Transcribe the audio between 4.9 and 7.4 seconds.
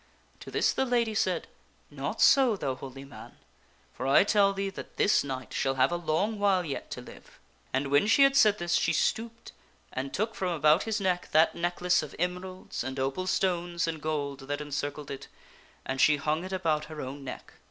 this knight shall have a long while yet to live."